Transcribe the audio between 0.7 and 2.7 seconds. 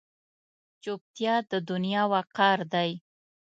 چوپتیا، د دنیا وقار